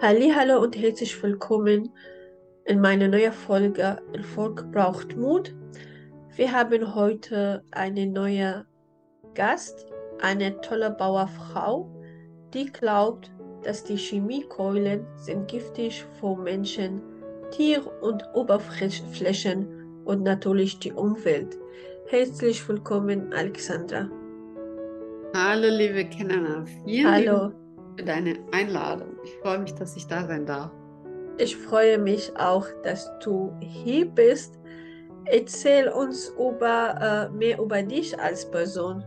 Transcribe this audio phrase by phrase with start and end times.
[0.00, 1.90] Hallo und herzlich willkommen
[2.66, 5.56] in meiner neuen Folge Erfolg braucht Mut.
[6.36, 8.64] Wir haben heute eine neue
[9.34, 9.86] Gast,
[10.20, 11.90] eine tolle Bauerfrau,
[12.54, 13.32] die glaubt,
[13.64, 17.02] dass die Chemiekeulen sind giftig für Menschen,
[17.50, 21.58] Tier- und Oberflächen und natürlich die Umwelt.
[22.06, 24.08] Herzlich willkommen, Alexandra.
[25.34, 26.64] Hallo, liebe Kenner.
[26.84, 27.38] Vielen Hallo.
[27.48, 27.67] Dank
[27.98, 29.08] für deine Einladung.
[29.24, 30.70] Ich freue mich, dass ich da sein darf.
[31.36, 34.58] Ich freue mich auch, dass du hier bist.
[35.24, 39.04] Erzähl uns über, äh, mehr über dich als Person.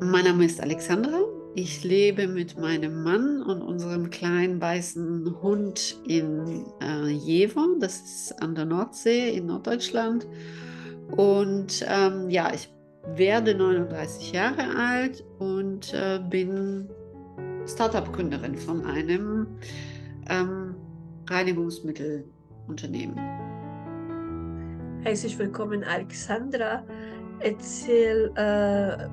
[0.00, 1.20] Mein Name ist Alexandra.
[1.54, 7.66] Ich lebe mit meinem Mann und unserem kleinen weißen Hund in äh, Jever.
[7.78, 10.26] Das ist an der Nordsee in Norddeutschland.
[11.16, 12.68] Und ähm, ja, ich
[13.14, 16.88] werde 39 Jahre alt und äh, bin
[17.66, 19.46] Startup-Gründerin von einem
[20.28, 20.74] ähm,
[21.28, 23.18] Reinigungsmittelunternehmen.
[25.02, 26.82] Herzlich willkommen, Alexandra.
[27.40, 29.08] Erzähl äh,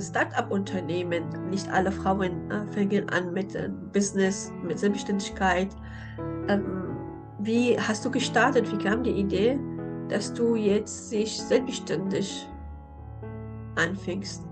[0.00, 1.24] Startup-Unternehmen.
[1.50, 5.68] Nicht alle Frauen äh, fangen an mit äh, Business, mit Selbstständigkeit.
[6.48, 6.96] Ähm,
[7.40, 8.70] wie hast du gestartet?
[8.72, 9.58] Wie kam die Idee,
[10.08, 12.48] dass du jetzt sich selbstständig
[13.76, 14.44] anfängst?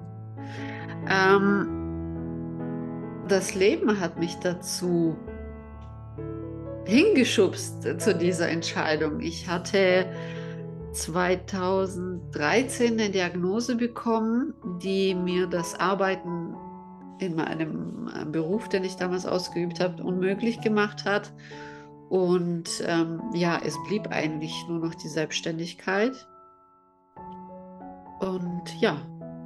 [1.08, 1.79] Ähm,
[3.30, 5.16] das Leben hat mich dazu
[6.84, 9.20] hingeschubst zu dieser Entscheidung.
[9.20, 10.06] Ich hatte
[10.92, 16.56] 2013 eine Diagnose bekommen, die mir das Arbeiten
[17.20, 21.32] in meinem äh, Beruf, den ich damals ausgeübt habe, unmöglich gemacht hat.
[22.08, 26.26] Und ähm, ja, es blieb eigentlich nur noch die Selbstständigkeit.
[28.18, 28.96] Und ja,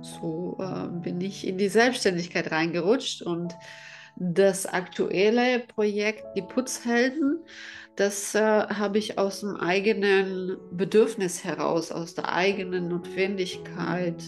[0.04, 3.54] so äh, bin ich in die Selbstständigkeit reingerutscht und
[4.16, 7.40] das aktuelle Projekt, die Putzhelden,
[7.96, 14.22] das äh, habe ich aus dem eigenen Bedürfnis heraus, aus der eigenen Notwendigkeit,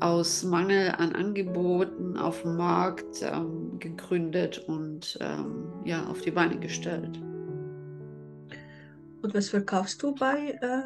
[0.00, 6.58] aus Mangel an Angeboten auf dem Markt ähm, gegründet und ähm, ja, auf die Beine
[6.58, 7.20] gestellt.
[9.22, 10.82] Und was verkaufst du bei äh,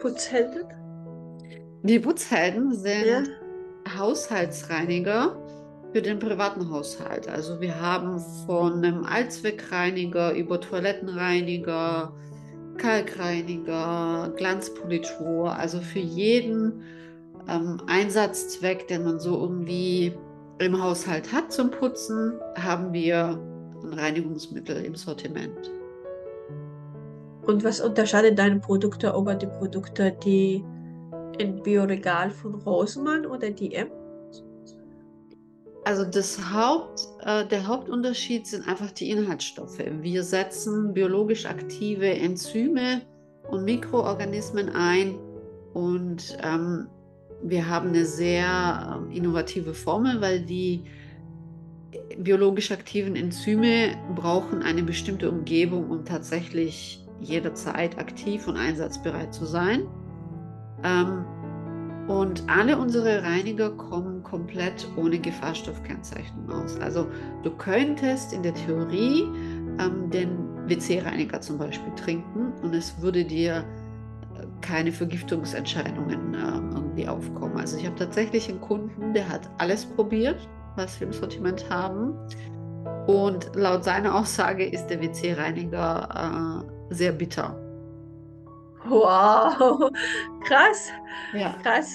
[0.00, 0.81] Putzhelden?
[1.84, 3.22] Die Putzhelden sind Ja.
[3.98, 5.36] Haushaltsreiniger
[5.92, 7.28] für den privaten Haushalt.
[7.28, 12.12] Also wir haben von einem Allzweckreiniger über Toilettenreiniger,
[12.78, 16.82] Kalkreiniger, Glanzpolitur, also für jeden
[17.48, 20.14] ähm, Einsatzzweck, den man so irgendwie
[20.58, 23.40] im Haushalt hat zum Putzen, haben wir
[23.82, 25.72] ein Reinigungsmittel im Sortiment.
[27.44, 30.64] Und was unterscheidet deine Produkte über die Produkte, die
[31.38, 33.88] im Bioregal von Rossmann oder DM?
[35.84, 39.82] Also das Haupt, äh, der Hauptunterschied sind einfach die Inhaltsstoffe.
[40.00, 43.02] Wir setzen biologisch aktive Enzyme
[43.50, 45.18] und Mikroorganismen ein
[45.74, 46.86] und ähm,
[47.42, 50.84] wir haben eine sehr äh, innovative Formel, weil die
[52.18, 59.86] biologisch aktiven Enzyme brauchen eine bestimmte Umgebung, um tatsächlich jederzeit aktiv und einsatzbereit zu sein.
[60.84, 61.24] Ähm,
[62.08, 66.78] und alle unsere Reiniger kommen komplett ohne Gefahrstoffkennzeichnung aus.
[66.80, 67.06] Also
[67.42, 69.22] du könntest in der Theorie
[69.78, 73.58] ähm, den WC-Reiniger zum Beispiel trinken und es würde dir
[74.34, 77.56] äh, keine Vergiftungsentscheidungen äh, irgendwie aufkommen.
[77.56, 82.14] Also ich habe tatsächlich einen Kunden, der hat alles probiert, was wir im Sortiment haben.
[83.06, 87.61] Und laut seiner Aussage ist der WC-Reiniger äh, sehr bitter.
[88.84, 89.90] Wow,
[90.46, 90.90] krass,
[91.32, 91.56] Ja.
[91.62, 91.92] krass.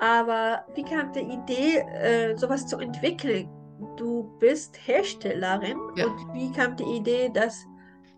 [0.00, 3.48] Aber wie kam die Idee, äh, sowas zu entwickeln?
[3.96, 6.06] Du bist Herstellerin Ja.
[6.06, 7.66] und wie kam die Idee, dass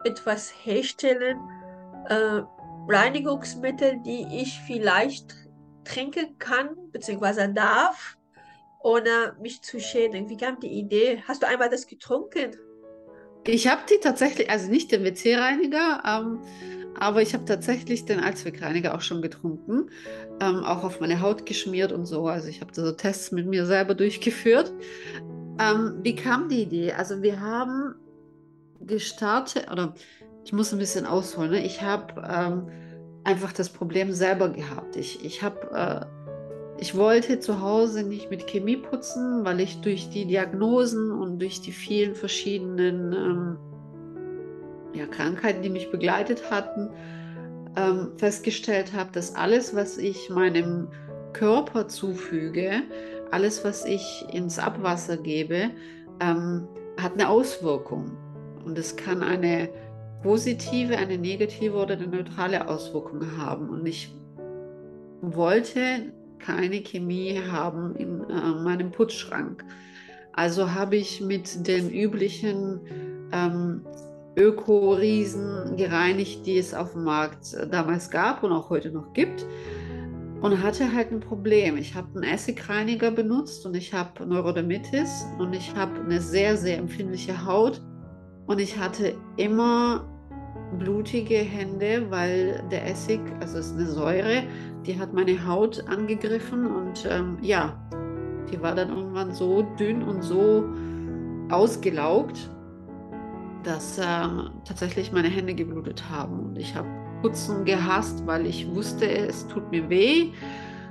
[0.05, 1.39] etwas herstellen,
[2.09, 2.43] äh,
[2.89, 5.35] Reinigungsmittel, die ich vielleicht
[5.85, 8.17] trinken kann, beziehungsweise darf,
[8.83, 10.29] ohne mich zu schädigen?
[10.29, 11.23] Wie kam die Idee?
[11.29, 12.57] Hast du einmal das getrunken?
[13.47, 16.41] Ich habe die tatsächlich, also nicht den WC-Reiniger, ähm,
[16.99, 19.91] aber ich habe tatsächlich den Allzweckreiniger auch schon getrunken,
[20.41, 22.27] ähm, auch auf meine Haut geschmiert und so.
[22.27, 24.73] Also ich habe da so Tests mit mir selber durchgeführt.
[25.59, 26.93] Ähm, wie kam die Idee?
[26.93, 27.95] Also wir haben
[28.81, 29.95] gestartet, oder
[30.45, 31.51] ich muss ein bisschen ausholen.
[31.51, 31.65] Ne?
[31.65, 32.69] Ich habe ähm,
[33.25, 34.97] einfach das Problem selber gehabt.
[34.97, 36.21] Ich, ich habe äh,
[36.81, 41.61] ich wollte zu Hause nicht mit Chemie putzen, weil ich durch die Diagnosen und durch
[41.61, 43.59] die vielen verschiedenen ähm,
[44.95, 46.91] ja, Krankheiten, die mich begleitet hatten,
[47.77, 50.89] ähm, festgestellt habe, dass alles, was ich meinem
[51.33, 52.83] Körper zufüge,
[53.31, 55.71] alles, was ich ins Abwasser gebe,
[56.21, 56.67] ähm,
[57.01, 58.17] hat eine Auswirkung.
[58.65, 59.69] Und es kann eine
[60.23, 63.71] positive, eine negative oder eine neutrale Auswirkung haben.
[63.71, 64.13] Und ich
[65.23, 69.65] wollte keine Chemie haben in äh, meinem Putzschrank.
[70.33, 72.81] Also habe ich mit den üblichen
[73.33, 73.83] ähm,
[74.41, 79.45] Öko-Riesen gereinigt, die es auf dem Markt äh, damals gab und auch heute noch gibt.
[80.41, 81.77] Und hatte halt ein Problem.
[81.77, 86.79] Ich habe einen Essigreiniger benutzt und ich habe Neurodermitis und ich habe eine sehr, sehr
[86.79, 87.83] empfindliche Haut.
[88.47, 90.09] Und ich hatte immer
[90.79, 94.43] blutige Hände, weil der Essig, also es ist eine Säure,
[94.87, 97.79] die hat meine Haut angegriffen und ähm, ja,
[98.51, 100.65] die war dann irgendwann so dünn und so
[101.51, 102.51] ausgelaugt,
[103.63, 104.03] dass äh,
[104.65, 106.41] tatsächlich meine Hände geblutet haben.
[106.41, 106.89] Und ich habe
[107.23, 110.31] Putzen gehasst, weil ich wusste, es tut mir weh.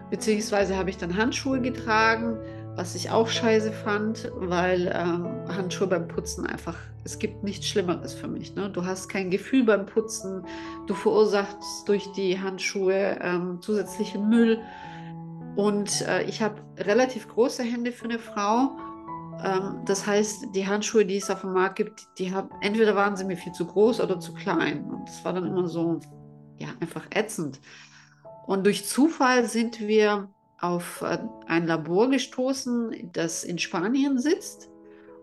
[0.10, 2.38] Beziehungsweise habe ich dann Handschuhe getragen,
[2.76, 8.14] was ich auch scheiße fand, weil äh, Handschuhe beim Putzen einfach, es gibt nichts Schlimmeres
[8.14, 8.56] für mich.
[8.56, 8.70] Ne?
[8.70, 10.44] Du hast kein Gefühl beim Putzen,
[10.88, 14.60] du verursachst durch die Handschuhe ähm, zusätzlichen Müll.
[15.56, 18.78] Und äh, ich habe relativ große Hände für eine Frau
[19.44, 23.16] ähm, das heißt, die Handschuhe, die es auf dem Markt gibt, die haben entweder waren
[23.16, 24.84] sie mir viel zu groß oder zu klein.
[24.86, 26.00] Und das war dann immer so,
[26.58, 27.60] ja, einfach ätzend.
[28.46, 34.70] Und durch Zufall sind wir auf äh, ein Labor gestoßen, das in Spanien sitzt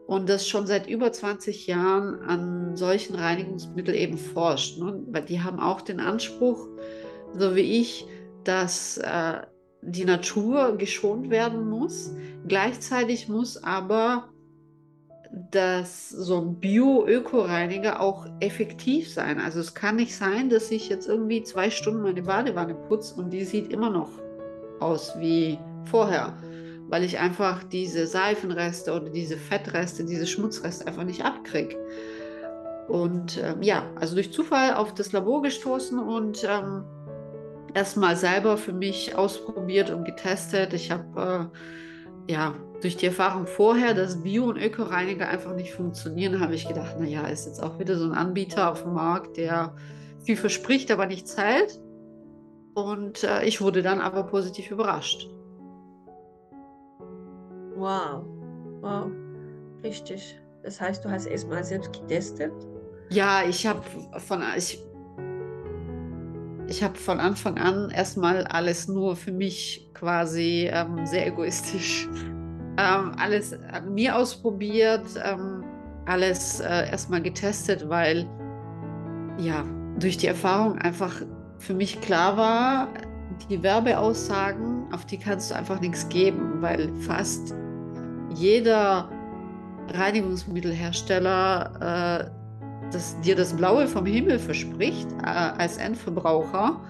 [0.07, 4.79] und das schon seit über 20 Jahren an solchen Reinigungsmitteln eben forscht.
[4.79, 5.03] Ne?
[5.09, 6.67] Weil die haben auch den Anspruch,
[7.35, 8.07] so wie ich,
[8.45, 9.41] dass äh,
[9.87, 12.13] die Natur geschont werden muss.
[12.47, 14.29] Gleichzeitig muss aber
[15.51, 19.39] dass so ein Bio-Öko-Reiniger auch effektiv sein.
[19.39, 23.31] Also es kann nicht sein, dass ich jetzt irgendwie zwei Stunden meine Badewanne putze und
[23.31, 24.11] die sieht immer noch
[24.81, 26.35] aus wie vorher,
[26.89, 31.77] weil ich einfach diese Seifenreste oder diese Fettreste, diese Schmutzreste einfach nicht abkriege.
[32.89, 36.85] Und ähm, ja, also durch Zufall auf das Labor gestoßen und ähm,
[37.77, 40.73] erstmal selber für mich ausprobiert und getestet.
[40.73, 41.51] Ich habe
[42.27, 46.67] äh, ja durch die Erfahrung vorher, dass Bio- und Ökoreiniger einfach nicht funktionieren, habe ich
[46.67, 49.75] gedacht, naja, ist jetzt auch wieder so ein Anbieter auf dem Markt, der
[50.25, 51.79] viel verspricht, aber nichts hält.
[52.75, 55.29] Und äh, ich wurde dann aber positiv überrascht.
[57.77, 58.25] Wow,
[58.81, 59.07] wow,
[59.83, 60.41] richtig.
[60.63, 62.53] Das heißt, du hast erstmal selbst getestet?
[63.11, 63.83] Ja, ich habe
[64.19, 64.83] von, ich
[66.69, 72.09] ich habe von Anfang an erstmal alles nur für mich quasi ähm, sehr egoistisch
[72.79, 75.65] ähm, alles an mir ausprobiert, ähm,
[76.07, 78.27] alles äh, erstmal getestet, weil
[79.39, 79.65] ja
[79.99, 81.23] durch die Erfahrung einfach
[81.59, 82.89] für mich klar war,
[83.49, 87.55] die Werbeaussagen, auf die kannst du einfach nichts geben, weil fast
[88.35, 89.09] jeder
[89.89, 92.36] Reinigungsmittelhersteller äh,
[92.93, 96.81] das dir das Blaue vom Himmel verspricht äh, als Endverbraucher.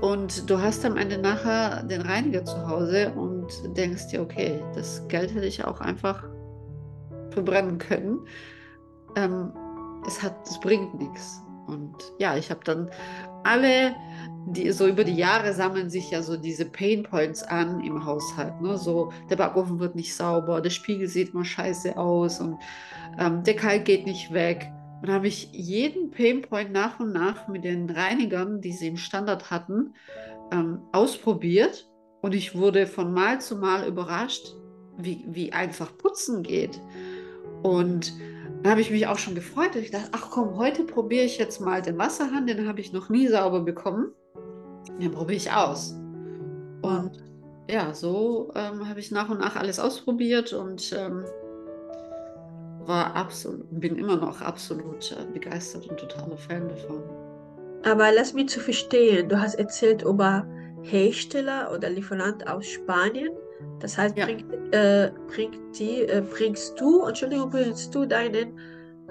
[0.00, 5.06] Und du hast am Ende nachher den Reiniger zu Hause und denkst dir, okay, das
[5.08, 6.22] Geld hätte ich auch einfach
[7.30, 8.20] verbrennen können.
[9.16, 9.52] Ähm,
[10.06, 11.42] es, hat, es bringt nichts.
[11.66, 12.90] Und ja, ich habe dann
[13.44, 13.94] alle,
[14.46, 18.60] die so über die Jahre sammeln sich ja so diese Pain Points an im Haushalt.
[18.60, 18.78] Ne?
[18.78, 22.58] So, der Backofen wird nicht sauber, der Spiegel sieht mal scheiße aus und
[23.18, 24.70] ähm, der Kalk geht nicht weg.
[25.02, 29.50] Und habe ich jeden Painpoint nach und nach mit den Reinigern, die sie im Standard
[29.50, 29.94] hatten,
[30.52, 31.88] ähm, ausprobiert.
[32.20, 34.56] Und ich wurde von Mal zu Mal überrascht,
[34.96, 36.80] wie, wie einfach Putzen geht.
[37.62, 38.12] Und
[38.62, 39.76] dann habe ich mich auch schon gefreut.
[39.76, 42.46] Ich dachte, ach komm, heute probiere ich jetzt mal den Wasserhahn.
[42.46, 44.12] Den habe ich noch nie sauber bekommen.
[45.00, 45.94] Den probiere ich aus.
[46.82, 47.22] Und
[47.70, 51.24] ja, so ähm, habe ich nach und nach alles ausprobiert und ähm,
[52.88, 57.02] war absolut, bin immer noch absolut äh, begeistert und totaler Fan davon.
[57.84, 60.46] Aber lass mich zu verstehen, du hast erzählt über
[60.82, 63.30] Hersteller oder Lieferant aus Spanien.
[63.80, 64.24] Das heißt, ja.
[64.24, 68.58] bringt, äh, bringt die, äh, bringst du, Entschuldigung, bringst du deinen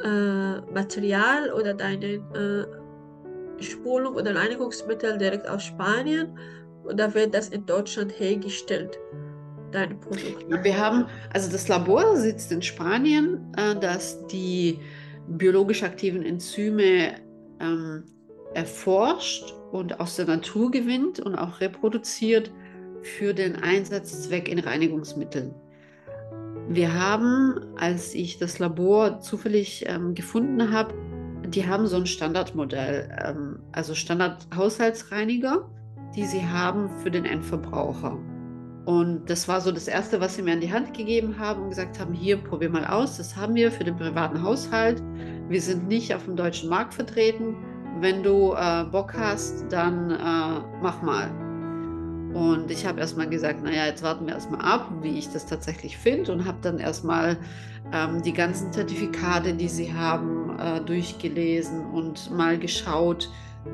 [0.04, 6.38] äh, Material oder deine äh, Spulung oder Reinigungsmittel direkt aus Spanien
[6.84, 8.98] oder wird das in Deutschland hergestellt?
[9.72, 10.64] Deine Produkte?
[10.64, 14.80] Wir haben, also das Labor sitzt in Spanien, äh, das die
[15.28, 17.16] biologisch aktiven Enzyme
[17.60, 18.04] ähm,
[18.54, 22.52] erforscht und aus der Natur gewinnt und auch reproduziert
[23.02, 25.54] für den Einsatzzweck in Reinigungsmitteln.
[26.70, 30.94] Wir haben, als ich das Labor zufällig ähm, gefunden habe,
[31.48, 35.70] die haben so ein Standardmodell, ähm, also Standardhaushaltsreiniger,
[36.16, 38.18] die sie haben für den Endverbraucher.
[38.88, 41.70] Und das war so das Erste, was sie mir an die Hand gegeben haben und
[41.72, 45.04] gesagt haben, hier, probier mal aus, das haben wir für den privaten Haushalt.
[45.50, 47.58] Wir sind nicht auf dem deutschen Markt vertreten.
[48.00, 51.30] Wenn du äh, Bock hast, dann äh, mach mal.
[52.34, 55.98] Und ich habe erstmal gesagt, naja, jetzt warten wir erstmal ab, wie ich das tatsächlich
[55.98, 57.36] finde und habe dann erstmal
[57.92, 63.30] ähm, die ganzen Zertifikate, die sie haben, äh, durchgelesen und mal geschaut,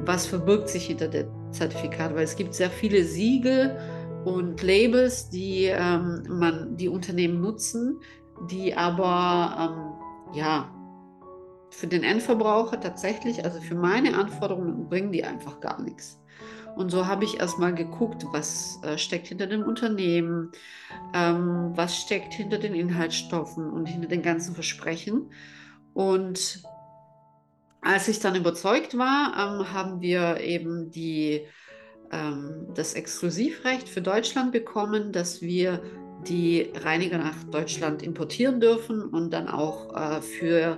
[0.05, 3.77] was verbirgt sich hinter dem Zertifikat, weil es gibt sehr viele Siegel
[4.25, 7.99] und Labels, die ähm, man, die Unternehmen nutzen,
[8.49, 9.75] die aber
[10.31, 10.69] ähm, ja
[11.69, 16.19] für den Endverbraucher tatsächlich, also für meine Anforderungen bringen die einfach gar nichts.
[16.75, 20.51] Und so habe ich erstmal geguckt, was äh, steckt hinter dem Unternehmen,
[21.13, 25.31] ähm, was steckt hinter den Inhaltsstoffen und hinter den ganzen Versprechen.
[25.93, 26.63] Und
[27.81, 31.45] als ich dann überzeugt war, ähm, haben wir eben die,
[32.13, 35.82] ähm, das Exklusivrecht für Deutschland bekommen, dass wir
[36.27, 40.77] die Reiniger nach Deutschland importieren dürfen und dann auch äh, für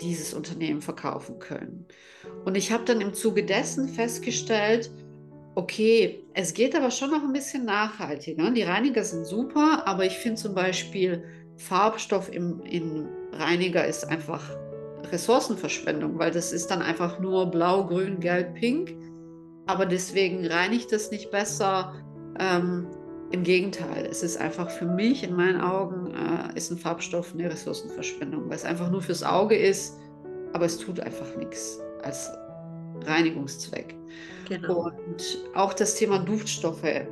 [0.00, 1.86] dieses Unternehmen verkaufen können.
[2.44, 4.90] Und ich habe dann im Zuge dessen festgestellt,
[5.56, 8.50] Okay, es geht aber schon noch ein bisschen nachhaltiger.
[8.50, 11.22] Die Reiniger sind super, aber ich finde zum Beispiel
[11.56, 14.42] Farbstoff im, im Reiniger ist einfach
[15.12, 18.96] Ressourcenverschwendung, weil das ist dann einfach nur blau, grün, gelb, pink.
[19.66, 21.94] Aber deswegen reinigt es nicht besser.
[22.38, 22.86] Ähm,
[23.30, 27.50] Im Gegenteil, es ist einfach für mich in meinen Augen äh, ist ein Farbstoff eine
[27.50, 29.98] Ressourcenverschwendung, weil es einfach nur fürs Auge ist,
[30.52, 32.30] aber es tut einfach nichts als
[33.06, 33.94] Reinigungszweck.
[34.48, 34.86] Genau.
[34.86, 37.06] Und auch das Thema Duftstoffe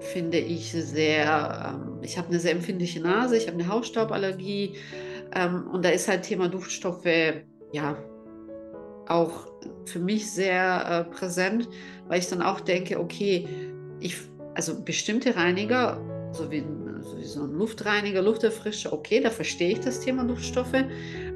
[0.00, 4.76] finde ich sehr, ähm, ich habe eine sehr empfindliche Nase, ich habe eine Hausstauballergie
[5.34, 7.06] ähm, und da ist halt Thema Duftstoffe,
[7.72, 7.96] ja,
[9.08, 9.46] auch
[9.84, 11.68] für mich sehr äh, präsent,
[12.08, 13.48] weil ich dann auch denke, okay,
[14.00, 14.16] ich,
[14.54, 16.00] also bestimmte Reiniger,
[16.32, 16.64] so wie,
[17.00, 20.84] so wie so ein Luftreiniger, Lufterfrischer, okay, da verstehe ich das Thema Duftstoffe,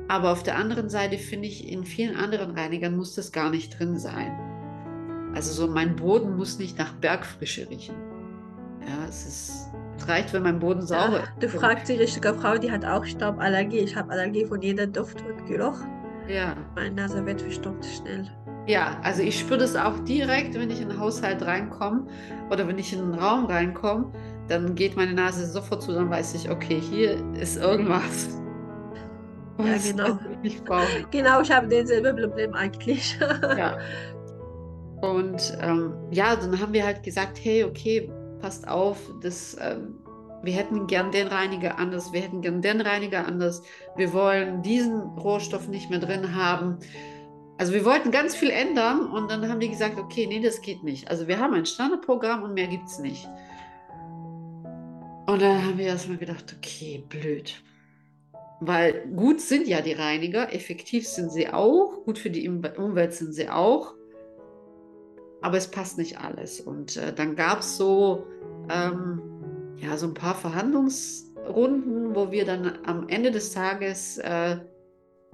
[0.09, 3.79] aber auf der anderen Seite finde ich, in vielen anderen Reinigern muss das gar nicht
[3.79, 4.33] drin sein.
[5.35, 7.95] Also so mein Boden muss nicht nach Bergfrische riechen.
[8.81, 9.69] Ja, es ist,
[10.09, 11.31] reicht, wenn mein Boden sauber ist.
[11.39, 13.79] du fragst die richtige Frau, die hat auch Stauballergie.
[13.79, 15.79] Ich habe Allergie von jeder Duft und Geruch.
[16.31, 16.57] Ja.
[16.75, 18.31] Meine Nase wird verstopft schnell.
[18.67, 22.07] Ja, also ich spüre das auch direkt, wenn ich in den Haushalt reinkomme
[22.51, 24.13] oder wenn ich in einen Raum reinkomme,
[24.49, 28.29] dann geht meine Nase sofort zu, dann weiß ich, okay, hier ist irgendwas.
[29.59, 30.19] Ja, genau.
[30.43, 30.63] Ich
[31.11, 33.19] genau, ich habe denselben Problem eigentlich.
[33.43, 33.79] ja.
[35.01, 38.11] Und ähm, ja, dann haben wir halt gesagt, hey, okay,
[38.41, 40.00] passt auf, das, ähm,
[40.43, 43.63] wir hätten gern den Reiniger anders, wir hätten gern den Reiniger anders,
[43.97, 46.79] wir wollen diesen Rohstoff nicht mehr drin haben.
[47.59, 50.83] Also wir wollten ganz viel ändern und dann haben die gesagt, okay, nee, das geht
[50.83, 51.11] nicht.
[51.11, 53.29] Also wir haben ein Standardprogramm und mehr gibt es nicht.
[55.27, 57.63] Und dann haben wir erstmal gedacht, okay, blöd.
[58.61, 63.35] Weil gut sind ja die Reiniger, effektiv sind sie auch, gut für die Umwelt sind
[63.35, 63.95] sie auch,
[65.43, 66.61] aber es passt nicht alles.
[66.61, 68.27] Und äh, dann gab es so,
[68.71, 69.30] ähm,
[69.81, 74.59] ja, so ein paar Verhandlungsrunden, wo wir dann am Ende des Tages äh,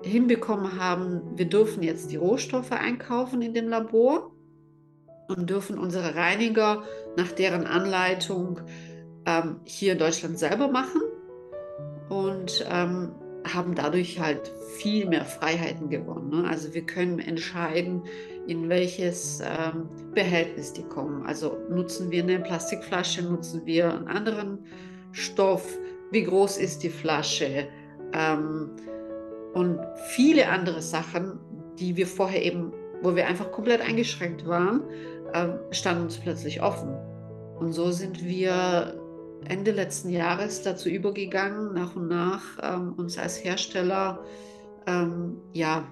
[0.03, 4.31] hinbekommen haben, wir dürfen jetzt die Rohstoffe einkaufen in dem Labor
[5.29, 6.85] und dürfen unsere Reiniger
[7.17, 8.61] nach deren Anleitung
[9.25, 11.01] ähm, hier in Deutschland selber machen
[12.09, 13.13] und ähm,
[13.53, 16.31] haben dadurch halt viel mehr Freiheiten gewonnen.
[16.31, 16.49] Ne?
[16.49, 18.03] Also wir können entscheiden,
[18.47, 21.27] in welches ähm, Behältnis die kommen.
[21.27, 24.59] Also nutzen wir eine Plastikflasche, nutzen wir einen anderen
[25.13, 25.79] Stoff,
[26.11, 27.69] wie groß ist die Flasche
[28.13, 28.71] ähm,
[29.55, 31.39] und viele andere Sachen,
[31.79, 32.73] die wir vorher eben,
[33.03, 34.83] wo wir einfach komplett eingeschränkt waren,
[35.33, 36.95] äh, standen uns plötzlich offen.
[37.59, 39.01] Und so sind wir
[39.49, 44.23] Ende letzten Jahres dazu übergegangen, nach und nach ähm, uns als Hersteller
[44.87, 45.85] ähm, ja,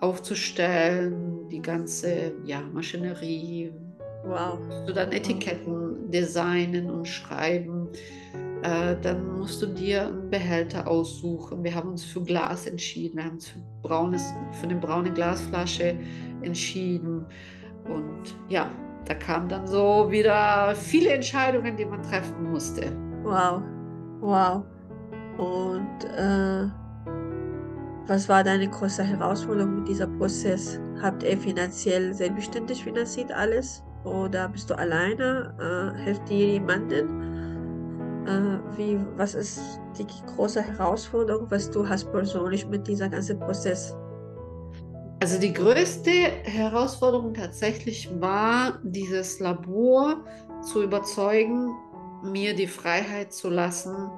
[0.00, 3.72] aufzustellen, die ganze ja, Maschinerie.
[4.26, 4.58] Wow.
[4.86, 7.88] Du dann Etiketten designen und schreiben.
[8.62, 11.62] Äh, dann musst du dir einen Behälter aussuchen.
[11.62, 13.18] Wir haben uns für Glas entschieden.
[13.18, 15.98] Wir haben uns für, braunes, für eine braune Glasflasche
[16.40, 17.26] entschieden.
[17.84, 18.70] Und ja,
[19.04, 22.90] da kamen dann so wieder viele Entscheidungen, die man treffen musste.
[23.22, 23.62] Wow,
[24.20, 24.64] wow.
[25.36, 26.68] Und äh,
[28.06, 30.78] was war deine größte Herausforderung mit diesem Prozess?
[31.00, 33.82] Habt ihr finanziell selbstständig finanziert alles?
[34.04, 35.54] Oder bist du alleine?
[35.58, 38.26] Äh, hilft dir jemanden?
[38.26, 43.94] Äh, wie, was ist die große Herausforderung, was du hast persönlich mit diesem ganzen Prozess
[45.24, 50.22] also die größte Herausforderung tatsächlich war, dieses Labor
[50.60, 51.70] zu überzeugen,
[52.22, 54.10] mir die Freiheit zu lassen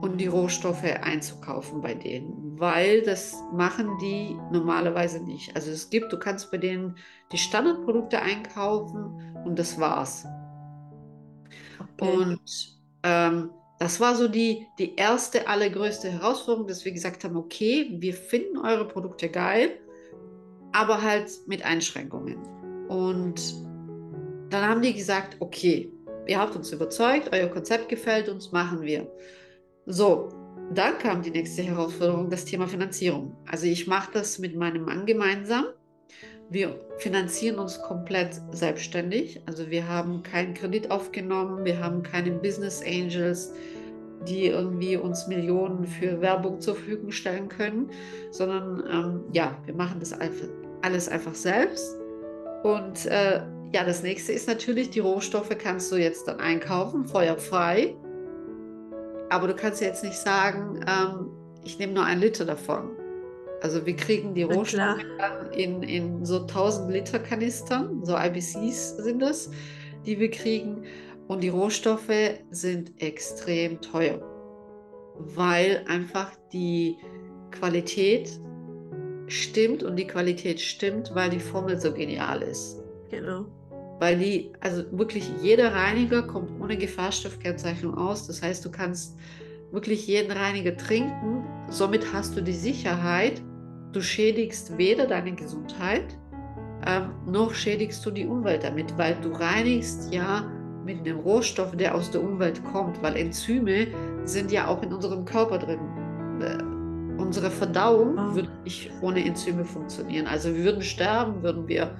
[0.00, 5.54] und die Rohstoffe einzukaufen bei denen, weil das machen die normalerweise nicht.
[5.56, 6.96] Also es gibt, du kannst bei denen
[7.32, 10.24] die Standardprodukte einkaufen und das war's.
[11.98, 12.16] Okay.
[12.16, 17.88] Und ähm, das war so die, die erste, allergrößte Herausforderung, dass wir gesagt haben, okay,
[17.98, 19.78] wir finden eure Produkte geil,
[20.72, 22.36] aber halt mit Einschränkungen.
[22.88, 23.40] Und
[24.50, 25.92] dann haben die gesagt, okay,
[26.26, 29.10] ihr habt uns überzeugt, euer Konzept gefällt uns, machen wir.
[29.90, 30.28] So,
[30.74, 33.34] dann kam die nächste Herausforderung, das Thema Finanzierung.
[33.46, 35.64] Also ich mache das mit meinem Mann gemeinsam.
[36.50, 39.40] Wir finanzieren uns komplett selbstständig.
[39.46, 43.54] Also wir haben keinen Kredit aufgenommen, wir haben keine Business Angels,
[44.28, 47.88] die irgendwie uns Millionen für Werbung zur Verfügung stellen können,
[48.30, 50.14] sondern ähm, ja, wir machen das
[50.82, 51.96] alles einfach selbst.
[52.62, 53.40] Und äh,
[53.72, 57.96] ja, das nächste ist natürlich, die Rohstoffe kannst du jetzt dann einkaufen, feuerfrei.
[59.30, 61.30] Aber du kannst jetzt nicht sagen, ähm,
[61.64, 62.90] ich nehme nur ein Liter davon.
[63.60, 65.04] Also wir kriegen die Rohstoffe
[65.52, 69.50] in, in so 1000 Liter Kanistern, so IBCs sind das,
[70.06, 70.84] die wir kriegen.
[71.26, 72.10] Und die Rohstoffe
[72.50, 74.20] sind extrem teuer,
[75.18, 76.96] weil einfach die
[77.50, 78.30] Qualität
[79.26, 82.82] stimmt und die Qualität stimmt, weil die Formel so genial ist.
[83.10, 83.46] Genau.
[84.00, 88.26] Weil die, also wirklich jeder Reiniger kommt ohne Gefahrstoffkennzeichnung aus.
[88.26, 89.18] Das heißt, du kannst
[89.72, 91.44] wirklich jeden Reiniger trinken.
[91.68, 93.42] Somit hast du die Sicherheit,
[93.92, 96.16] du schädigst weder deine Gesundheit,
[96.86, 100.50] ähm, noch schädigst du die Umwelt damit, weil du reinigst ja
[100.84, 103.88] mit einem Rohstoff, der aus der Umwelt kommt, weil Enzyme
[104.24, 105.80] sind ja auch in unserem Körper drin.
[106.40, 106.62] Äh,
[107.20, 108.34] unsere Verdauung oh.
[108.34, 110.26] würde nicht ohne Enzyme funktionieren.
[110.26, 111.94] Also wir würden sterben, würden wir,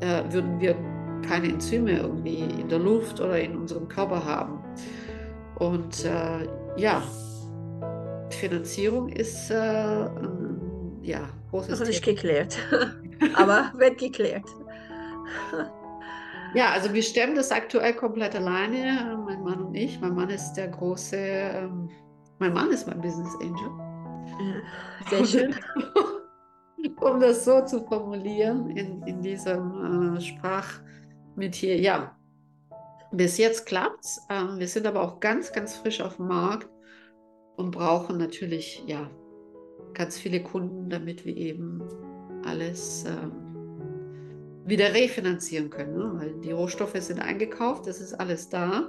[0.00, 0.74] äh, würden wir
[1.22, 4.58] keine Enzyme irgendwie in der Luft oder in unserem Körper haben.
[5.56, 6.46] Und äh,
[6.76, 7.02] ja,
[8.30, 12.16] Finanzierung ist äh, ein ja, großes Noch nicht Thema.
[12.16, 12.58] geklärt,
[13.34, 14.44] aber wird geklärt.
[16.54, 20.00] Ja, also wir stemmen das aktuell komplett alleine, mein Mann und ich.
[20.00, 21.88] Mein Mann ist der große, ähm,
[22.38, 23.70] mein Mann ist mein Business Angel.
[25.08, 25.54] sehr schön.
[27.00, 30.80] um das so zu formulieren in, in diesem äh, Sprach,
[31.36, 32.16] mit hier, ja,
[33.12, 34.20] bis jetzt klappt's.
[34.30, 36.68] Ähm, wir sind aber auch ganz, ganz frisch auf dem Markt
[37.56, 39.10] und brauchen natürlich, ja,
[39.94, 41.82] ganz viele Kunden, damit wir eben
[42.44, 43.32] alles ähm,
[44.64, 45.96] wieder refinanzieren können.
[45.96, 46.12] Ne?
[46.14, 48.88] Weil die Rohstoffe sind eingekauft, das ist alles da.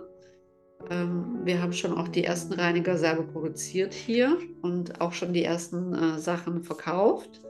[0.89, 5.43] Ähm, wir haben schon auch die ersten Reiniger selber produziert hier und auch schon die
[5.43, 7.41] ersten äh, Sachen verkauft.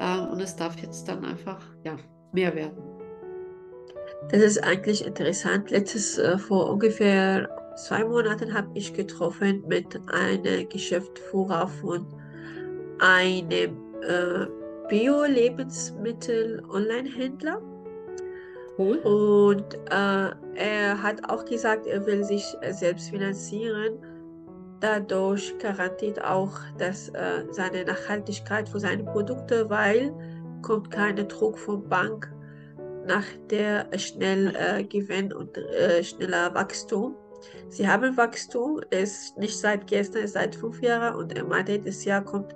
[0.00, 1.96] Ähm, und es darf jetzt dann einfach ja,
[2.32, 2.93] mehr werden.
[4.30, 5.70] Das ist eigentlich interessant.
[5.70, 12.06] Letztes, äh, vor ungefähr zwei Monaten habe ich getroffen mit einem Geschäftsführer von
[12.98, 14.46] einem äh,
[14.88, 17.62] Bio-Lebensmittel-Online-Händler.
[18.76, 18.96] Cool.
[18.98, 23.98] Und äh, er hat auch gesagt, er will sich selbst finanzieren.
[24.80, 30.12] Dadurch garantiert auch dass, äh, seine Nachhaltigkeit für seine Produkte, weil
[30.62, 32.34] kommt keine Druck von Bank
[33.06, 37.16] nach der schnell äh, Gewinn und äh, schneller Wachstum.
[37.68, 42.24] Sie haben Wachstum, ist nicht seit gestern, seit fünf Jahren und er meinte, das Jahr
[42.24, 42.54] kommt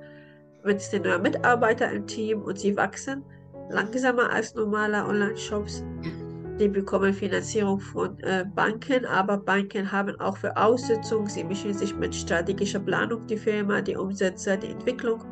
[0.65, 3.25] mit den neuen Mitarbeitern im Team und sie wachsen
[3.71, 5.85] langsamer als normale Online-Shops.
[6.59, 11.29] Die bekommen Finanzierung von äh, Banken, aber Banken haben auch Voraussetzungen.
[11.29, 15.23] Sie mischen sich mit strategischer Planung die Firma, die Umsätze, die Entwicklung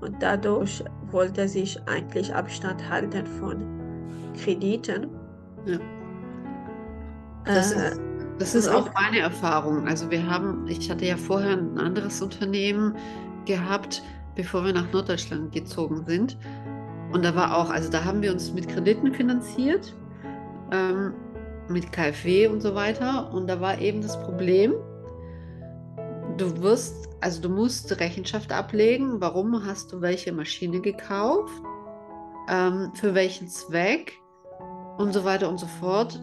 [0.00, 3.75] und dadurch wollte sich eigentlich Abstand halten von
[4.36, 5.08] Krediten.
[5.66, 5.78] Ja.
[7.44, 8.00] Das, äh, ist,
[8.38, 9.86] das ist auch meine Erfahrung.
[9.86, 12.96] Also wir haben, ich hatte ja vorher ein anderes Unternehmen
[13.44, 14.02] gehabt,
[14.34, 16.36] bevor wir nach Norddeutschland gezogen sind.
[17.12, 19.94] Und da war auch, also da haben wir uns mit Krediten finanziert,
[20.72, 21.14] ähm,
[21.68, 23.32] mit KfW und so weiter.
[23.32, 24.74] Und da war eben das Problem,
[26.36, 31.62] du wirst, also du musst Rechenschaft ablegen, warum hast du welche Maschine gekauft,
[32.48, 34.20] ähm, für welchen Zweck
[34.98, 36.20] und so weiter und so fort.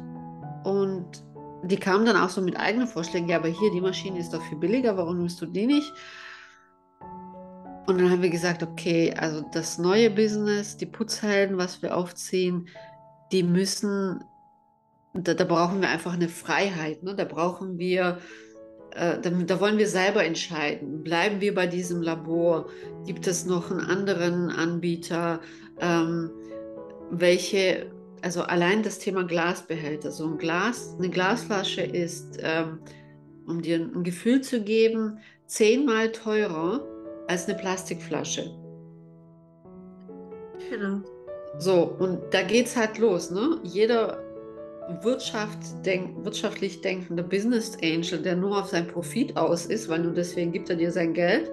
[0.64, 1.24] Und
[1.64, 4.42] die kamen dann auch so mit eigenen Vorschlägen, ja, aber hier, die Maschine ist doch
[4.44, 5.92] viel billiger, warum nimmst du die nicht?
[7.86, 12.68] Und dann haben wir gesagt, okay, also das neue Business, die Putzhelden, was wir aufziehen,
[13.32, 14.24] die müssen,
[15.14, 17.14] da, da brauchen wir einfach eine Freiheit, ne?
[17.14, 18.20] da brauchen wir,
[18.92, 21.04] äh, da, da, wollen wir selber entscheiden.
[21.04, 22.68] Bleiben wir bei diesem Labor?
[23.06, 25.42] Gibt es noch einen anderen Anbieter?
[25.80, 26.32] Ähm,
[27.10, 27.92] welche
[28.24, 30.12] also allein das Thema Glasbehälter.
[30.12, 32.80] So ein Glas, eine Glasflasche ist, ähm,
[33.46, 36.88] um dir ein Gefühl zu geben, zehnmal teurer
[37.28, 38.50] als eine Plastikflasche.
[40.70, 41.02] Genau.
[41.60, 43.30] So, und da geht es halt los.
[43.30, 43.60] Ne?
[43.64, 44.24] Jeder
[45.02, 50.14] Wirtschaft denk, wirtschaftlich denkende Business Angel, der nur auf seinen Profit aus ist, weil nur
[50.14, 51.52] deswegen gibt er dir sein Geld,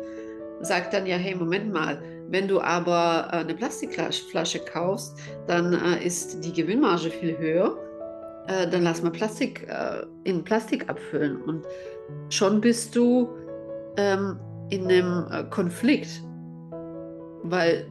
[0.61, 6.05] sagt dann ja, hey, Moment mal, wenn du aber äh, eine Plastikflasche kaufst, dann äh,
[6.07, 7.77] ist die Gewinnmarge viel höher.
[8.47, 9.67] Äh, dann lass mal Plastik
[10.25, 11.43] in Plastik abfüllen.
[11.43, 11.67] Und
[12.29, 13.29] schon bist du
[13.97, 14.39] ähm,
[14.71, 16.23] in einem Konflikt,
[17.43, 17.91] weil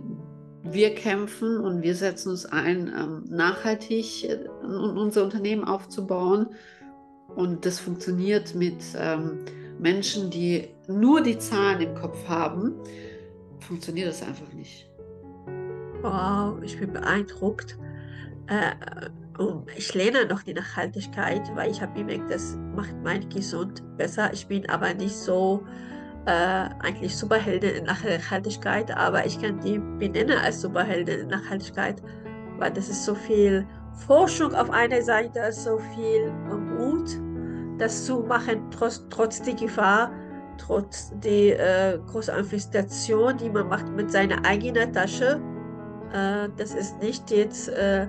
[0.63, 4.27] wir kämpfen und wir setzen uns ein, ähm, nachhaltig
[4.63, 6.47] unser Unternehmen aufzubauen.
[7.35, 9.39] Und das funktioniert mit ähm,
[9.79, 12.75] Menschen, die nur die Zahlen im Kopf haben,
[13.59, 14.89] funktioniert das einfach nicht.
[16.01, 17.77] Wow, ich bin beeindruckt.
[18.47, 18.71] Äh,
[19.75, 24.31] ich lehne noch die Nachhaltigkeit, weil ich habe gemerkt, das macht mein Gesund besser.
[24.33, 25.63] Ich bin aber nicht so
[26.25, 32.01] äh, eigentlich Superheldin in Nachhaltigkeit, aber ich kann die benennen als Superheldin in Nachhaltigkeit,
[32.57, 33.65] weil das ist so viel
[34.07, 37.09] Forschung auf einer Seite, so viel Mut,
[37.77, 40.11] das zu machen, trotz, trotz der Gefahr,
[40.59, 45.41] trotz der äh, großen Investition, die man macht mit seiner eigenen Tasche.
[46.13, 48.07] Äh, das ist nicht jetzt, äh,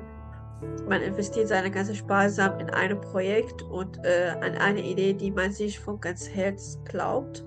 [0.88, 5.52] man investiert seine ganze Sparsam in ein Projekt und äh, an eine Idee, die man
[5.52, 7.44] sich von ganz Herz glaubt.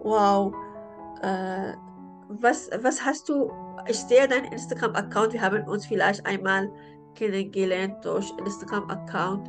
[0.00, 0.54] Wow.
[1.22, 1.74] Äh,
[2.40, 3.52] was, was hast du?
[3.88, 5.32] Ich sehe deinen Instagram-Account.
[5.32, 6.70] Wir haben uns vielleicht einmal
[7.14, 9.48] kennengelernt durch Instagram-Account.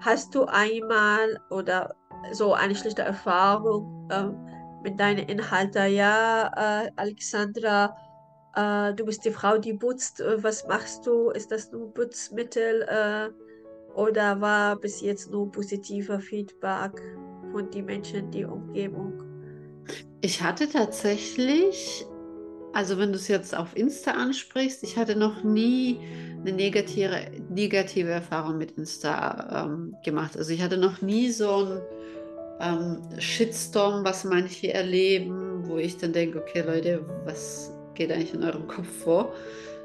[0.00, 1.94] Hast du einmal oder
[2.32, 4.24] so eine schlechte Erfahrung äh,
[4.82, 5.92] mit deinen Inhalten?
[5.92, 7.96] Ja, äh, Alexandra,
[8.54, 10.20] äh, du bist die Frau, die putzt.
[10.20, 11.30] Äh, was machst du?
[11.30, 12.82] Ist das nur Putzmittel?
[12.82, 13.30] Äh,
[13.94, 16.92] oder war bis jetzt nur positiver Feedback
[17.52, 19.22] von den Menschen, die Umgebung?
[20.20, 22.06] Ich hatte tatsächlich,
[22.72, 26.00] also wenn du es jetzt auf Insta ansprichst, ich hatte noch nie
[26.40, 27.10] eine negative,
[27.48, 30.36] negative Erfahrung mit Insta ähm, gemacht.
[30.36, 31.80] Also ich hatte noch nie so ein
[32.60, 38.42] ähm, Shitstorm, was manche erleben, wo ich dann denke, okay Leute, was geht eigentlich in
[38.42, 39.32] eurem Kopf vor,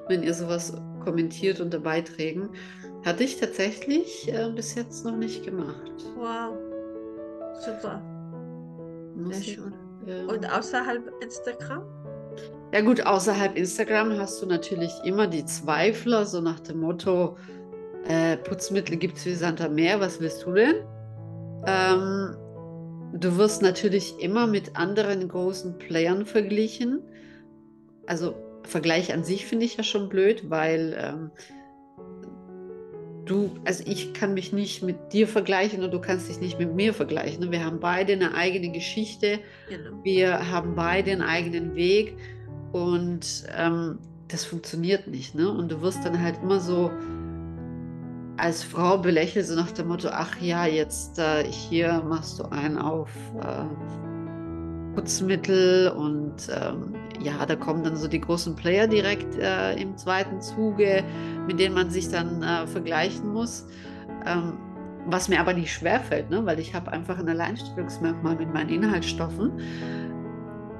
[0.07, 2.49] wenn ihr sowas kommentiert unter Beiträgen.
[3.03, 5.91] Hatte ich tatsächlich äh, bis jetzt noch nicht gemacht.
[6.15, 6.57] Wow,
[7.63, 8.01] super.
[9.29, 9.73] Sehr schön.
[10.27, 11.83] Und außerhalb Instagram?
[12.75, 17.37] Ja gut, außerhalb Instagram hast du natürlich immer die Zweifler, so nach dem Motto,
[18.05, 20.75] äh, Putzmittel gibt es wie Santa Meer, was willst du denn?
[21.65, 22.35] Ähm,
[23.13, 27.01] du wirst natürlich immer mit anderen großen Playern verglichen.
[28.07, 31.31] Also Vergleich an sich finde ich ja schon blöd, weil ähm,
[33.23, 36.75] du, also ich kann mich nicht mit dir vergleichen und du kannst dich nicht mit
[36.75, 37.53] mir vergleichen.
[37.53, 40.03] Wir haben beide eine eigene Geschichte, genau.
[40.03, 42.17] wir haben beide einen eigenen Weg
[42.75, 45.33] und ähm, das funktioniert nicht.
[45.33, 45.49] Ne?
[45.49, 46.91] Und du wirst dann halt immer so
[48.35, 52.77] als Frau belächelt, so nach dem Motto, ach ja, jetzt äh, hier machst du einen
[52.77, 53.09] auf
[53.39, 59.95] äh, Putzmittel und ähm, ja, da kommen dann so die großen Player direkt äh, im
[59.95, 61.01] zweiten Zuge,
[61.47, 63.67] mit denen man sich dann äh, vergleichen muss.
[64.25, 64.57] Ähm,
[65.05, 66.45] was mir aber nicht schwerfällt, ne?
[66.45, 69.53] weil ich habe einfach ein Alleinstellungsmerkmal mit meinen Inhaltsstoffen.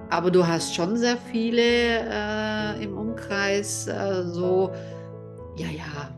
[0.10, 4.72] Aber du hast schon sehr viele äh, im Umkreis, äh, so,
[5.58, 6.16] ja, ja,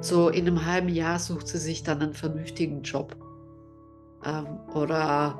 [0.00, 3.16] so in einem halben Jahr sucht sie sich dann einen vernünftigen Job.
[4.24, 5.38] Ähm, oder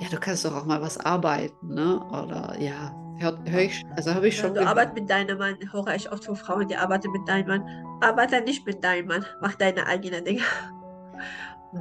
[0.00, 2.00] ja, du kannst doch auch mal was arbeiten, ne?
[2.10, 4.52] Oder ja, Hör, hör ich, also habe ich schon.
[4.52, 7.64] du arbeitest mit deinem Mann, höre ich oft von Frauen, die arbeiten mit deinem Mann.
[8.02, 10.42] Arbeite nicht mit deinem Mann, mach deine eigenen Dinge.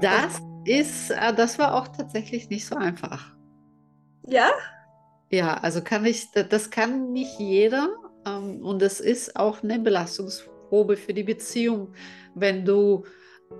[0.01, 3.35] Das ist, äh, das war auch tatsächlich nicht so einfach.
[4.27, 4.49] Ja?
[5.29, 7.89] Ja, also kann ich, das kann nicht jeder.
[8.25, 11.93] Ähm, und es ist auch eine Belastungsprobe für die Beziehung,
[12.35, 13.05] wenn du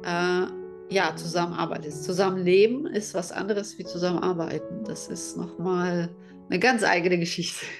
[0.03, 0.45] äh,
[0.89, 2.03] ja zusammenarbeitest.
[2.03, 4.83] Zusammenleben ist was anderes wie zusammenarbeiten.
[4.85, 6.09] Das ist nochmal
[6.49, 7.65] eine ganz eigene Geschichte.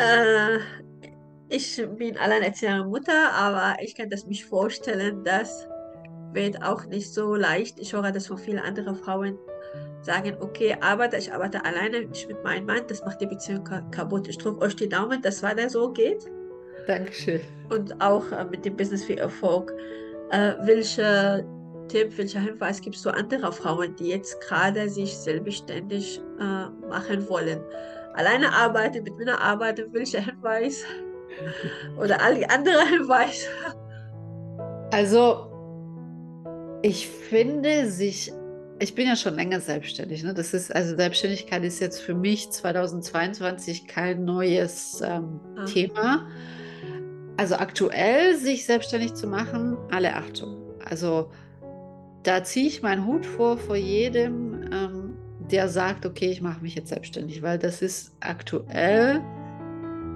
[0.00, 0.60] Äh,
[1.48, 5.66] ich bin alleinerziehende Mutter, aber ich kann das mich vorstellen, das
[6.32, 7.80] wird auch nicht so leicht.
[7.80, 9.36] Ich höre das von vielen anderen Frauen
[10.02, 14.28] sagen, okay, arbeite, ich arbeite alleine, nicht mit meinem Mann, das macht die Beziehung kaputt.
[14.28, 16.26] Ich drücke euch die Daumen, dass weiter so geht.
[16.86, 17.40] Dankeschön.
[17.70, 19.72] Und auch äh, mit dem Business für Erfolg.
[20.30, 21.44] Äh, welche
[21.88, 27.60] Tipp, welcher Hinweis gibst du anderen Frauen, die jetzt gerade sich selbstständig äh, machen wollen?
[28.14, 30.84] Alleine arbeiten, mit Männern arbeiten, welcher Hinweis
[31.98, 33.48] Oder alle anderen Hinweise?
[34.90, 35.46] Also,
[36.82, 38.32] ich finde sich,
[38.80, 40.22] ich bin ja schon länger selbstständig.
[40.22, 40.34] Ne?
[40.34, 45.64] Das ist, also Selbstständigkeit ist jetzt für mich 2022 kein neues ähm, ah.
[45.64, 46.26] Thema.
[47.36, 50.56] Also aktuell sich selbstständig zu machen, alle Achtung.
[50.84, 51.30] Also
[52.22, 55.16] da ziehe ich meinen Hut vor vor jedem, ähm,
[55.50, 59.22] der sagt, okay, ich mache mich jetzt selbstständig, weil das ist aktuell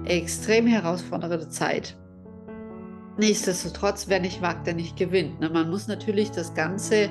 [0.05, 1.97] extrem herausfordernde Zeit.
[3.17, 5.39] Nichtsdestotrotz, wer nicht wagt, der nicht gewinnt.
[5.39, 5.49] Ne?
[5.49, 7.09] Man muss natürlich das Ganze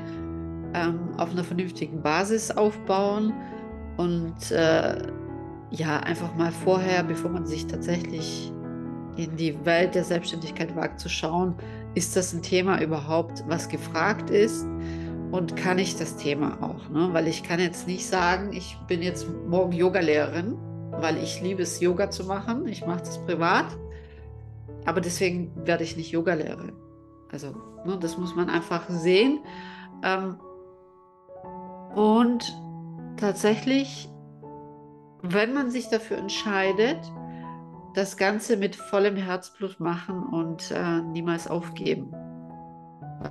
[0.74, 3.32] ähm, auf einer vernünftigen Basis aufbauen
[3.96, 5.02] und äh,
[5.70, 8.52] ja, einfach mal vorher, bevor man sich tatsächlich
[9.16, 11.54] in die Welt der Selbstständigkeit wagt, zu schauen,
[11.94, 14.66] ist das ein Thema überhaupt, was gefragt ist
[15.30, 16.88] und kann ich das Thema auch?
[16.90, 17.08] Ne?
[17.12, 20.56] Weil ich kann jetzt nicht sagen, ich bin jetzt morgen Yogalehrerin,
[20.92, 22.66] weil ich liebe es, Yoga zu machen.
[22.68, 23.66] Ich mache das privat,
[24.84, 26.72] aber deswegen werde ich nicht Yogalehrerin.
[27.30, 27.48] Also
[27.86, 29.40] ne, das muss man einfach sehen.
[30.04, 30.36] Ähm,
[31.94, 32.56] und
[33.16, 34.08] tatsächlich,
[35.22, 36.98] wenn man sich dafür entscheidet,
[37.94, 42.10] das Ganze mit vollem Herzblut machen und äh, niemals aufgeben.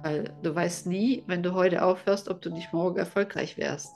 [0.03, 3.93] Weil du weißt nie, wenn du heute aufhörst, ob du nicht morgen erfolgreich wärst.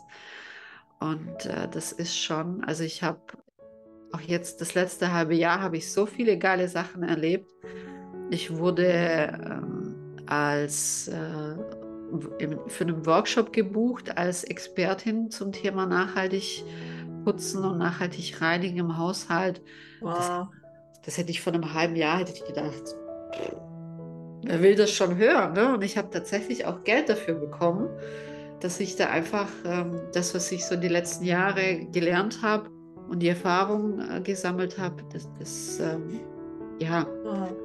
[0.99, 3.21] Und äh, das ist schon, also ich habe
[4.11, 7.51] auch jetzt das letzte halbe Jahr habe ich so viele geile Sachen erlebt.
[8.29, 11.55] Ich wurde ähm, als äh,
[12.67, 16.63] für einen Workshop gebucht als Expertin zum Thema nachhaltig
[17.23, 19.61] putzen und nachhaltig reinigen im Haushalt.
[20.01, 20.15] Wow.
[20.15, 20.47] Das,
[21.05, 22.95] das, hätte ich vor einem halben Jahr hätte ich gedacht.
[24.43, 25.53] Wer will das schon hören?
[25.53, 25.73] Ne?
[25.73, 27.89] Und ich habe tatsächlich auch Geld dafür bekommen,
[28.59, 32.69] dass ich da einfach ähm, das, was ich so die letzten Jahre gelernt habe
[33.09, 36.19] und die Erfahrung äh, gesammelt habe, das, das ähm,
[36.79, 37.07] ja.
[37.23, 37.64] Wow.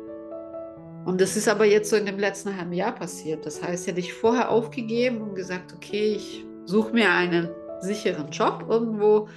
[1.04, 3.46] Und das ist aber jetzt so in dem letzten halben Jahr passiert.
[3.46, 7.48] Das heißt, hätte ich vorher aufgegeben und gesagt, okay, ich suche mir einen
[7.80, 9.28] sicheren Job irgendwo,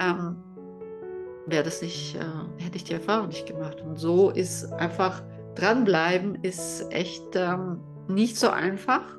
[0.00, 0.36] ähm,
[1.46, 3.80] wäre das nicht, äh, hätte ich die Erfahrung nicht gemacht.
[3.80, 5.22] Und so ist einfach
[5.54, 9.18] dranbleiben, ist echt ähm, nicht so einfach,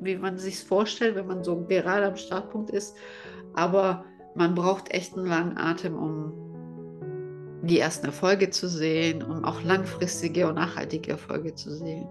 [0.00, 2.96] wie man sich vorstellt, wenn man so gerade am Startpunkt ist.
[3.54, 6.53] Aber man braucht echt einen langen Atem, um
[7.66, 12.06] die ersten Erfolge zu sehen, um auch langfristige und nachhaltige Erfolge zu sehen.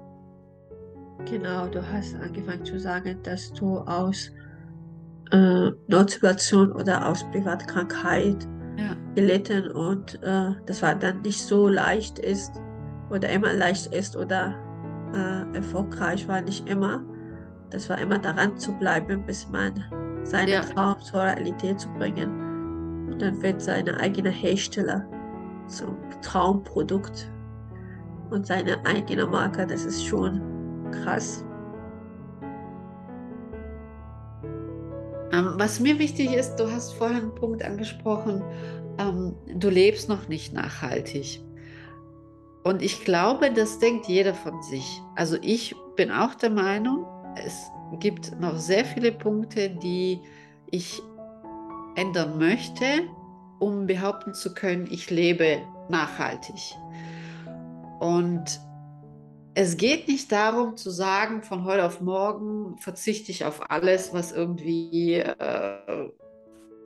[1.25, 4.31] Genau, du hast angefangen zu sagen, dass du aus
[5.31, 8.95] äh, Notsituation oder aus Privatkrankheit ja.
[9.15, 12.51] gelitten und äh, das war dann nicht so leicht ist
[13.09, 14.55] oder immer leicht ist oder
[15.13, 17.03] äh, erfolgreich war nicht immer.
[17.69, 19.73] Das war immer daran zu bleiben, bis man
[20.23, 20.61] seinen ja.
[20.61, 23.09] Traum zur Realität zu bringen.
[23.11, 25.05] Und dann wird seine eigene Hersteller
[25.67, 27.31] zum Traumprodukt
[28.29, 29.65] und seine eigene Marke.
[29.67, 30.41] Das ist schon
[30.91, 31.43] krass.
[35.31, 38.43] Ähm, was mir wichtig ist, du hast vorhin einen Punkt angesprochen,
[38.99, 41.41] ähm, du lebst noch nicht nachhaltig.
[42.63, 45.01] Und ich glaube, das denkt jeder von sich.
[45.15, 50.21] Also ich bin auch der Meinung, es gibt noch sehr viele Punkte, die
[50.71, 51.01] ich
[51.95, 52.85] ändern möchte,
[53.63, 56.75] um behaupten zu können, ich lebe nachhaltig.
[58.01, 58.59] Und
[59.55, 64.33] es geht nicht darum zu sagen, von heute auf morgen verzichte ich auf alles, was
[64.33, 66.09] irgendwie äh,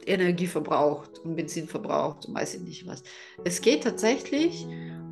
[0.06, 3.02] Energie verbraucht und Benzin verbraucht und weiß ich nicht was.
[3.44, 4.68] Es geht tatsächlich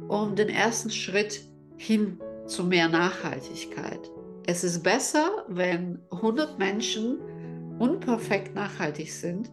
[0.07, 1.41] um den ersten Schritt
[1.77, 4.11] hin zu mehr Nachhaltigkeit.
[4.45, 7.17] Es ist besser, wenn 100 Menschen
[7.79, 9.49] unperfekt nachhaltig sind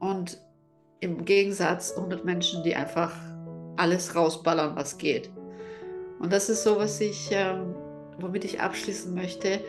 [0.00, 0.40] und
[1.00, 3.12] im Gegensatz 100 Menschen, die einfach
[3.76, 5.30] alles rausballern, was geht.
[6.18, 7.74] Und das ist so, was ich, ähm,
[8.18, 9.60] womit ich abschließen möchte.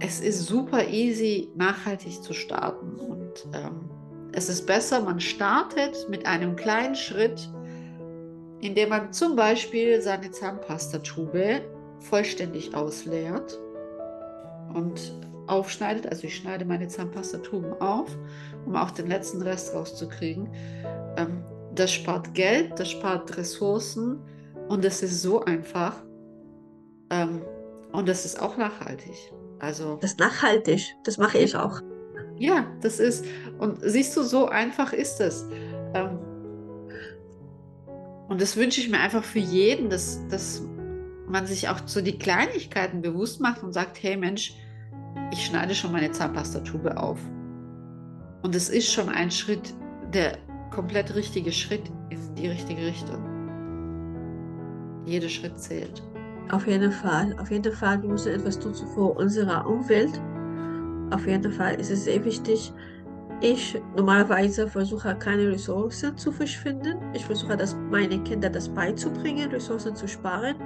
[0.00, 2.96] Es ist super easy, nachhaltig zu starten.
[2.96, 3.88] Und ähm,
[4.32, 7.48] es ist besser, man startet mit einem kleinen Schritt,
[8.60, 11.60] indem man zum Beispiel seine Zahnpastatube
[12.00, 13.58] vollständig ausleert
[14.74, 15.12] und
[15.48, 16.06] aufschneidet.
[16.06, 18.16] Also ich schneide meine Zahnpastatuben auf,
[18.66, 20.48] um auch den letzten Rest rauszukriegen.
[21.16, 24.20] Ähm, das spart Geld, das spart Ressourcen
[24.68, 26.02] und es ist so einfach.
[27.10, 27.42] Ähm,
[27.92, 29.32] und das ist auch nachhaltig.
[29.60, 31.80] Also, das ist nachhaltig, das mache ich auch.
[32.36, 33.24] Ja, das ist,
[33.58, 35.48] und siehst du, so einfach ist es.
[35.94, 36.18] Ähm,
[38.28, 40.62] und das wünsche ich mir einfach für jeden, dass, dass
[41.26, 44.54] man sich auch so die Kleinigkeiten bewusst macht und sagt, hey Mensch,
[45.30, 47.18] ich schneide schon meine Zahnpastatube auf.
[48.42, 49.74] Und es ist schon ein Schritt,
[50.12, 50.38] der
[50.70, 53.18] komplett richtige Schritt in die richtige Richtung.
[55.04, 56.02] Jeder Schritt zählt.
[56.50, 60.20] Auf jeden Fall, auf jeden Fall, wir müssen etwas tun für unsere Umwelt.
[61.10, 62.72] Auf jeden Fall ist es sehr wichtig.
[63.40, 66.98] Ich normalerweise versuche keine Ressourcen zu verschwinden.
[67.14, 70.56] Ich versuche, das meine Kinder das beizubringen, Ressourcen zu sparen.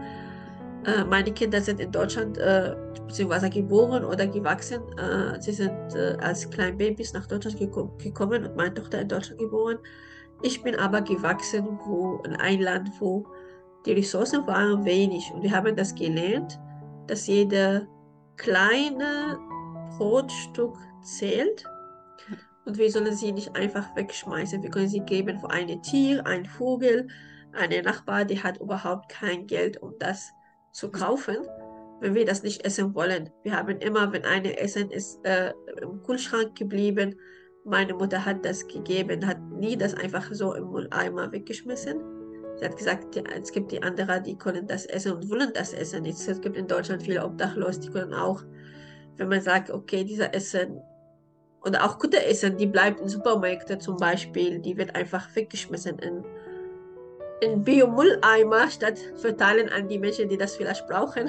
[0.85, 2.75] Äh, meine Kinder sind in Deutschland äh,
[3.07, 4.83] beziehungsweise geboren oder gewachsen.
[4.99, 9.09] Äh, sie sind äh, als kleine Babys nach Deutschland geko gekommen und meine Tochter in
[9.09, 9.79] Deutschland geboren.
[10.43, 13.27] Ich bin aber gewachsen wo, in ein Land, wo
[13.87, 15.31] die Ressourcen waren wenig.
[15.33, 16.59] Und wir haben das gelernt,
[17.07, 17.87] dass jede
[18.37, 19.39] kleine
[19.97, 21.65] Brotstück zählt.
[22.65, 24.63] Und wir sollen sie nicht einfach wegschmeißen.
[24.63, 27.09] Wir können sie geben für ein Tier, ein Vogel,
[27.53, 30.33] eine Nachbar, die hat überhaupt kein Geld, um das
[30.73, 31.37] zu kaufen,
[32.01, 33.31] wenn wir das nicht essen wollen.
[33.45, 37.15] Wir haben immer, wenn eine Essen ist äh, im Kühlschrank geblieben,
[37.65, 42.01] meine Mutter hat das gegeben, hat nie das einfach so im Mülleimer weggeschmissen.
[42.57, 46.05] Sie hat gesagt, es gibt die anderen, die können das essen und wollen das essen.
[46.05, 48.43] Es gibt in Deutschland viele Obdachlose, die können auch,
[49.17, 50.81] wenn man sagt, okay, dieser Essen
[51.65, 56.25] oder auch gute Essen, die bleibt in Supermärkten zum Beispiel, die wird einfach weggeschmissen in,
[57.43, 61.29] in Biomülleimer statt verteilen an die Menschen, die das vielleicht brauchen.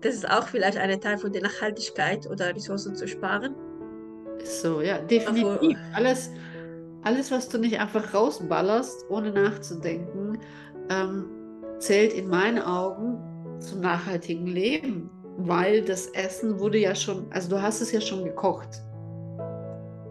[0.00, 3.54] Das ist auch vielleicht ein Teil von der Nachhaltigkeit oder Ressourcen zu sparen.
[4.44, 5.78] So, ja, definitiv.
[5.94, 6.30] Alles,
[7.02, 10.38] alles, was du nicht einfach rausballerst, ohne nachzudenken,
[10.90, 11.26] ähm,
[11.78, 13.18] zählt in meinen Augen
[13.60, 15.10] zum nachhaltigen Leben
[15.46, 18.68] weil das Essen wurde ja schon, also du hast es ja schon gekocht.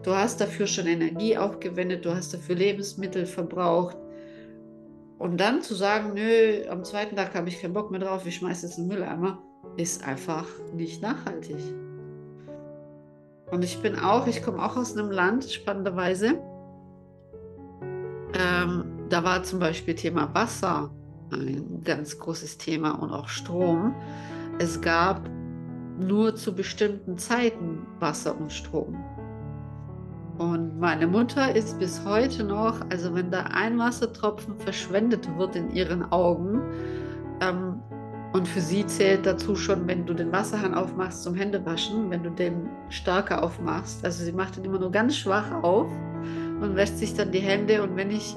[0.02, 3.96] Du hast dafür schon Energie aufgewendet, du hast dafür Lebensmittel verbraucht.
[5.20, 8.36] Und dann zu sagen, nö, am zweiten Tag habe ich keinen Bock mehr drauf, ich
[8.36, 9.38] schmeiße in den Mülleimer,
[9.76, 11.58] ist einfach nicht nachhaltig.
[13.52, 16.40] Und ich bin auch, ich komme auch aus einem Land, spannenderweise.
[18.34, 20.90] Ähm, da war zum Beispiel Thema Wasser
[21.32, 23.94] ein ganz großes Thema und auch Strom
[24.60, 25.26] es gab
[25.98, 28.94] nur zu bestimmten Zeiten Wasser und Strom.
[30.40, 35.70] Und meine Mutter ist bis heute noch, also wenn da ein Wassertropfen verschwendet wird in
[35.70, 36.62] ihren Augen,
[37.42, 37.82] ähm,
[38.32, 42.30] und für sie zählt dazu schon, wenn du den Wasserhahn aufmachst zum Händewaschen, wenn du
[42.30, 44.02] den stärker aufmachst.
[44.02, 45.90] Also sie macht den immer nur ganz schwach auf
[46.62, 47.82] und wäscht sich dann die Hände.
[47.82, 48.34] Und wenn ich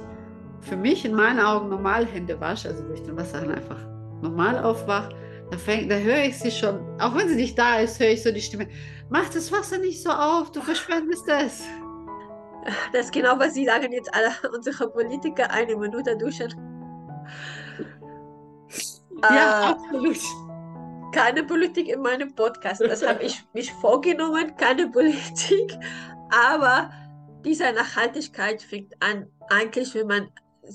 [0.59, 3.79] für mich in meinen Augen normal Hände wasche, also wo ich den Wasserhahn einfach
[4.21, 5.15] normal aufwache,
[5.51, 8.23] da, fängt, da höre ich sie schon, auch wenn sie nicht da ist, höre ich
[8.23, 8.67] so die Stimme.
[9.09, 11.63] Mach das Wasser nicht so auf, du verschwendest es.
[12.91, 16.53] Das ist genau, was Sie sagen jetzt alle unsere Politiker eine Minute duschen.
[19.23, 20.17] Ja, äh, absolut.
[21.13, 22.81] Keine Politik in meinem Podcast.
[22.81, 25.77] Das habe ich mich vorgenommen, keine Politik.
[26.31, 26.89] Aber
[27.45, 30.29] diese Nachhaltigkeit fängt an, eigentlich, wenn man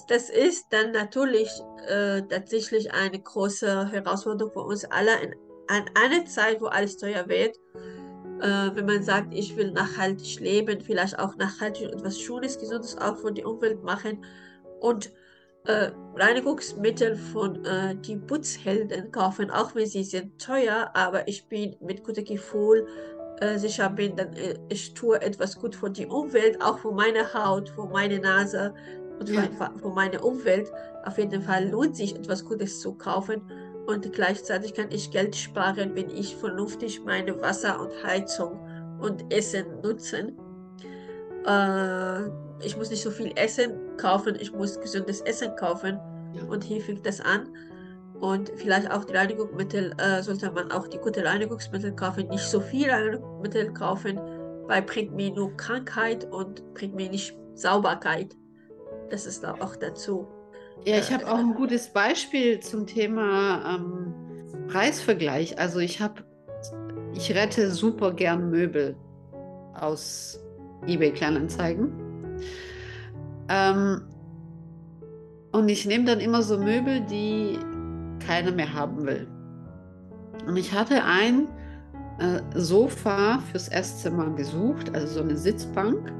[0.08, 1.48] das ist dann natürlich
[1.86, 5.34] äh, tatsächlich eine große Herausforderung für uns alle in,
[5.68, 7.56] an einer Zeit, wo alles teuer wird.
[8.40, 13.16] Äh, wenn man sagt, ich will nachhaltig leben, vielleicht auch nachhaltig etwas Schönes, Gesundes auch
[13.16, 14.24] für die Umwelt machen
[14.80, 15.12] und
[15.64, 21.76] äh, Reinigungsmittel von äh, die Putzhelden kaufen, auch wenn sie sind teuer, aber ich bin
[21.80, 22.86] mit gutem Gefühl
[23.40, 27.34] äh, sicher bin, dann äh, ich tue etwas gut für die Umwelt, auch für meine
[27.34, 28.72] Haut, für meine Nase,
[29.18, 29.42] und ja.
[29.80, 30.70] für, meine Umwelt.
[31.04, 33.42] Auf jeden Fall lohnt sich etwas Gutes zu kaufen
[33.88, 38.60] und gleichzeitig kann ich Geld sparen, wenn ich vernünftig meine Wasser und Heizung
[39.00, 40.36] und Essen nutzen.
[41.46, 42.26] Äh,
[42.62, 45.98] ich muss nicht so viel Essen kaufen, ich muss gesundes Essen kaufen
[46.34, 46.44] ja.
[46.44, 47.48] und hier fängt das an.
[48.20, 52.60] Und vielleicht auch die Reinigungsmittel, äh, sollte man auch die guten Reinigungsmittel kaufen, nicht so
[52.60, 54.20] viel Reinigungsmittel kaufen,
[54.66, 58.36] weil bringt mir nur Krankheit und bringt mir nicht Sauberkeit.
[59.08, 60.28] Das ist auch dazu.
[60.84, 64.14] Ja, ich habe auch ein gutes Beispiel zum Thema ähm,
[64.68, 65.58] Preisvergleich.
[65.58, 66.24] Also ich habe,
[67.14, 68.96] ich rette super gern Möbel
[69.74, 70.40] aus
[70.86, 71.92] eBay Kleinanzeigen.
[73.48, 74.02] Ähm,
[75.52, 77.58] und ich nehme dann immer so Möbel, die
[78.24, 79.26] keiner mehr haben will.
[80.46, 81.48] Und ich hatte ein
[82.18, 86.12] äh, Sofa fürs Esszimmer gesucht, also so eine Sitzbank.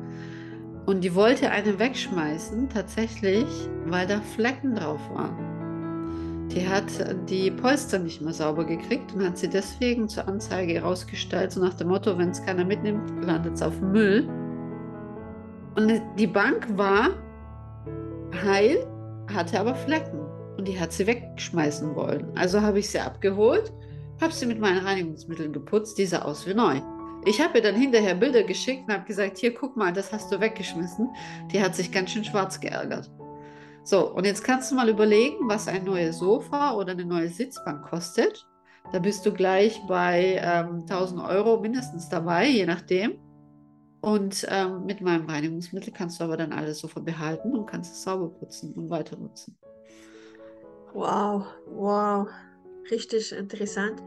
[0.89, 3.45] Und die wollte eine wegschmeißen, tatsächlich,
[3.84, 6.49] weil da Flecken drauf waren.
[6.49, 6.86] Die hat
[7.28, 11.74] die Polster nicht mehr sauber gekriegt und hat sie deswegen zur Anzeige rausgestellt, so nach
[11.74, 14.26] dem Motto, wenn es keiner mitnimmt, landet es auf Müll.
[15.76, 17.11] Und die Bank war
[18.43, 18.86] heil,
[19.30, 20.20] hatte aber Flecken
[20.57, 22.32] und die hat sie wegschmeißen wollen.
[22.34, 23.74] Also habe ich sie abgeholt,
[24.22, 26.80] habe sie mit meinen Reinigungsmitteln geputzt, die sah aus wie neu.
[27.24, 30.32] Ich habe ihr dann hinterher Bilder geschickt und habe gesagt, hier guck mal, das hast
[30.32, 31.10] du weggeschmissen.
[31.52, 33.10] Die hat sich ganz schön schwarz geärgert.
[33.84, 37.82] So, und jetzt kannst du mal überlegen, was ein neues Sofa oder eine neue Sitzbank
[37.82, 38.46] kostet.
[38.92, 43.18] Da bist du gleich bei ähm, 1000 Euro mindestens dabei, je nachdem.
[44.00, 48.02] Und ähm, mit meinem Reinigungsmittel kannst du aber dann alles so behalten und kannst es
[48.02, 49.56] sauber putzen und weiter nutzen.
[50.94, 52.28] Wow, wow,
[52.90, 54.02] richtig interessant.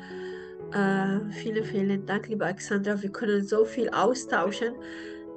[0.73, 3.01] Äh, vielen, vielen Dank, liebe Alexandra.
[3.01, 4.73] Wir können so viel austauschen.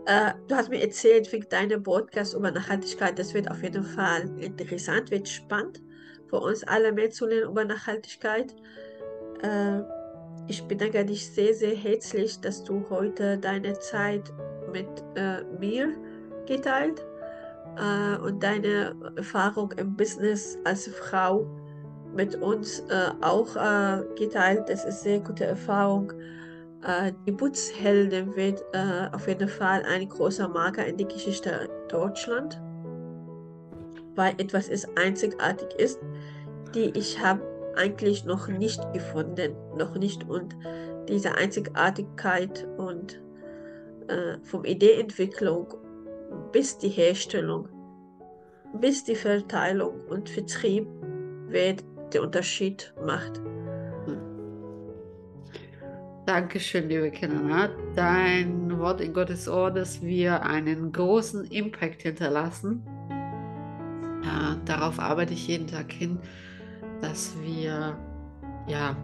[0.07, 4.30] Äh, du hast mir erzählt, wegen deiner Podcast über Nachhaltigkeit, das wird auf jeden Fall
[4.39, 5.82] interessant, wird spannend
[6.28, 8.55] für uns alle mehr zu lernen über Nachhaltigkeit.
[9.43, 9.80] Äh,
[10.47, 14.32] ich bedanke dich sehr, sehr herzlich, dass du heute deine Zeit
[14.72, 15.95] mit äh, mir
[16.47, 17.05] geteilt
[17.76, 21.47] äh, und deine Erfahrung im Business als Frau
[22.14, 24.68] mit uns äh, auch äh, geteilt.
[24.68, 26.12] Das ist sehr gute Erfahrung.
[26.86, 32.60] Äh, die Putzheldin wird äh, auf jeden Fall eine große Marke in die Geschichte Deutschland,
[34.14, 35.98] weil etwas ist einzigartig ist,
[36.74, 37.40] die ich habe
[37.76, 40.56] eigentlich noch nicht gefunden, noch nicht und
[41.08, 43.20] diese Einzigartigkeit und
[44.08, 45.74] äh, vom Ideeentwicklung
[46.52, 47.68] bis die Herstellung,
[48.80, 50.86] bis die Verteilung und Vertrieb
[51.48, 51.84] wird
[52.14, 53.40] den Unterschied macht.
[56.26, 57.68] Dankeschön, liebe Kinder.
[57.94, 62.82] Dein Wort in Gottes Ohr, dass wir einen großen Impact hinterlassen.
[64.24, 66.18] Ja, darauf arbeite ich jeden Tag hin,
[67.02, 67.98] dass wir
[68.66, 68.96] ja,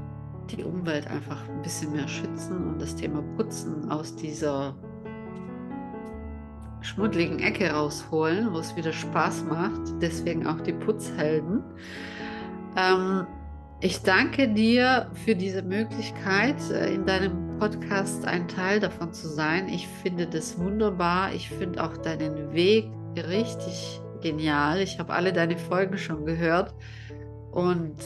[0.50, 4.74] die Umwelt einfach ein bisschen mehr schützen und das Thema Putzen aus dieser
[6.80, 9.80] schmuddeligen Ecke rausholen, wo es wieder Spaß macht.
[10.00, 11.62] Deswegen auch die Putzhelden.
[12.76, 13.26] Ähm,
[13.80, 19.68] ich danke dir für diese Möglichkeit, äh, in deinem Podcast ein Teil davon zu sein.
[19.68, 21.32] Ich finde das wunderbar.
[21.32, 24.80] Ich finde auch deinen Weg richtig genial.
[24.80, 26.74] Ich habe alle deine Folgen schon gehört.
[27.52, 27.96] Und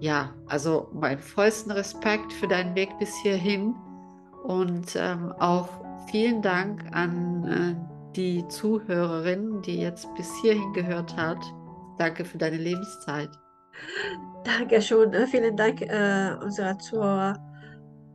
[0.00, 3.74] ja, also meinen vollsten Respekt für deinen Weg bis hierhin.
[4.44, 5.68] Und ähm, auch
[6.10, 11.38] vielen Dank an äh, die Zuhörerin, die jetzt bis hierhin gehört hat.
[11.98, 13.30] Danke für deine Lebenszeit.
[14.44, 15.12] Danke schon.
[15.12, 17.38] Äh, vielen Dank äh, unserer Zuhörer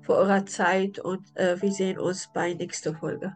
[0.02, 3.36] für eure Zeit und äh, wir sehen uns bei nächster Folge.